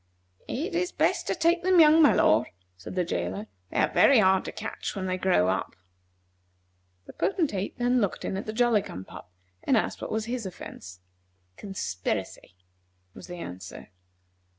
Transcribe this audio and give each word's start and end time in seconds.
"It 0.47 0.73
is 0.73 0.91
best 0.91 1.27
to 1.27 1.35
take 1.35 1.61
them 1.61 1.79
young, 1.79 2.01
my 2.01 2.11
lord," 2.11 2.47
said 2.75 2.95
the 2.95 3.03
jailer. 3.03 3.45
"They 3.69 3.77
are 3.77 3.93
very 3.93 4.17
hard 4.17 4.43
to 4.45 4.51
catch 4.51 4.95
when 4.95 5.05
they 5.05 5.15
grow 5.15 5.47
up." 5.47 5.75
The 7.05 7.13
Potentate 7.13 7.77
then 7.77 8.01
looked 8.01 8.25
in 8.25 8.35
at 8.35 8.47
the 8.47 8.51
Jolly 8.51 8.81
cum 8.81 9.05
pop, 9.05 9.31
and 9.63 9.77
asked 9.77 10.01
what 10.01 10.11
was 10.11 10.25
his 10.25 10.47
offence. 10.47 11.01
"Conspiracy," 11.55 12.55
was 13.13 13.27
the 13.27 13.37
answer. 13.37 13.89